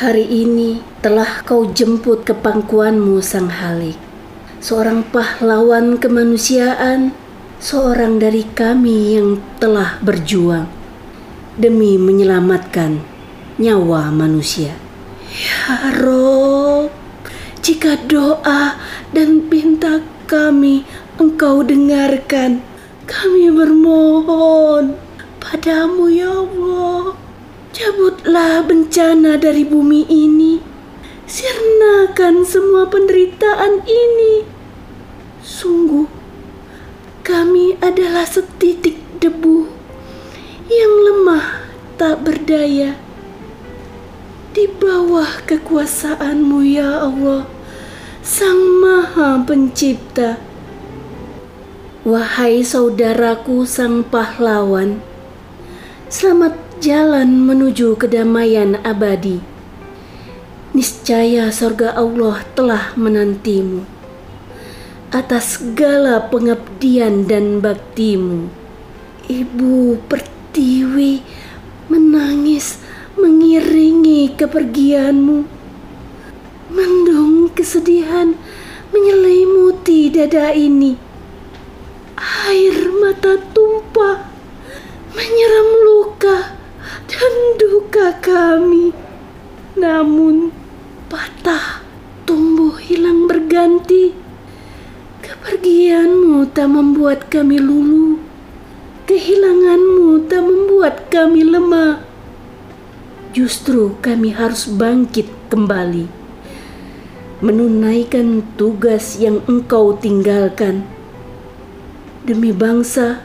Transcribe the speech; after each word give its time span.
Hari 0.00 0.24
ini 0.32 0.80
telah 1.04 1.44
kau 1.44 1.68
jemput 1.76 2.24
ke 2.24 2.32
pangkuanmu 2.32 3.20
Sang 3.20 3.52
Halik, 3.52 4.00
seorang 4.56 5.04
pahlawan 5.04 6.00
kemanusiaan, 6.00 7.12
seorang 7.60 8.16
dari 8.16 8.48
kami 8.48 9.20
yang 9.20 9.44
telah 9.60 10.00
berjuang 10.00 10.72
demi 11.60 12.00
menyelamatkan 12.00 13.04
nyawa 13.60 14.08
manusia. 14.08 14.72
Ya 15.28 15.92
Rob, 15.92 16.88
jika 17.60 18.00
doa 18.00 18.80
dan 19.12 19.52
pinta 19.52 20.00
kami 20.24 20.88
engkau 21.20 21.60
dengarkan, 21.60 22.64
kami 23.04 23.52
bermohon 23.52 24.96
padamu 25.44 26.08
ya 26.08 26.40
Allah. 26.40 27.19
Cabutlah 28.20 28.60
bencana 28.68 29.40
dari 29.40 29.64
bumi 29.64 30.04
ini. 30.04 30.60
Sirnakan 31.24 32.44
semua 32.44 32.84
penderitaan 32.84 33.80
ini. 33.88 34.44
Sungguh, 35.40 36.04
kami 37.24 37.80
adalah 37.80 38.28
setitik 38.28 39.00
debu 39.24 39.64
yang 40.68 40.92
lemah 41.08 41.64
tak 41.96 42.20
berdaya. 42.20 42.92
Di 44.52 44.68
bawah 44.68 45.40
kekuasaanmu 45.48 46.60
ya 46.60 47.00
Allah, 47.00 47.48
Sang 48.20 48.84
Maha 48.84 49.40
Pencipta. 49.48 50.36
Wahai 52.04 52.60
saudaraku 52.60 53.64
sang 53.64 54.04
pahlawan, 54.04 55.00
selamat 56.12 56.69
jalan 56.80 57.44
menuju 57.44 58.00
kedamaian 58.00 58.80
abadi. 58.80 59.44
Niscaya 60.72 61.52
sorga 61.52 61.92
Allah 61.92 62.40
telah 62.56 62.96
menantimu 62.96 63.84
atas 65.12 65.60
segala 65.60 66.24
pengabdian 66.32 67.28
dan 67.28 67.60
baktimu. 67.60 68.48
Ibu 69.28 70.00
Pertiwi 70.08 71.20
menangis 71.92 72.80
mengiringi 73.20 74.32
kepergianmu. 74.40 75.38
Mendung 76.72 77.52
kesedihan 77.52 78.32
menyelimuti 78.88 80.08
dada 80.08 80.56
ini. 80.56 81.09
Kami. 88.18 88.90
Namun 89.78 90.50
patah 91.06 91.86
tumbuh 92.26 92.74
hilang 92.78 93.30
berganti. 93.30 94.14
Kepergianmu 95.22 96.50
tak 96.50 96.70
membuat 96.70 97.30
kami 97.30 97.62
lulu. 97.62 98.18
Kehilanganmu 99.06 100.30
tak 100.30 100.42
membuat 100.42 101.10
kami 101.10 101.42
lemah. 101.42 102.02
Justru 103.30 103.98
kami 104.02 104.34
harus 104.34 104.66
bangkit 104.66 105.30
kembali. 105.50 106.06
Menunaikan 107.42 108.42
tugas 108.54 109.18
yang 109.18 109.42
engkau 109.46 109.96
tinggalkan. 109.98 110.86
Demi 112.22 112.52
bangsa, 112.52 113.24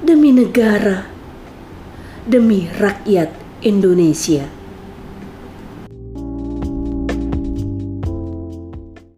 demi 0.00 0.32
negara, 0.32 1.06
demi 2.24 2.66
rakyat 2.80 3.43
Indonesia. 3.64 4.63